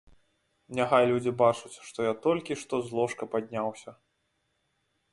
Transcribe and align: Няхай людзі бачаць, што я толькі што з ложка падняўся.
Няхай 0.79 1.03
людзі 1.11 1.33
бачаць, 1.43 1.71
што 1.91 1.99
я 2.09 2.13
толькі 2.25 2.59
што 2.65 2.75
з 2.89 3.01
ложка 3.01 3.23
падняўся. 3.37 3.91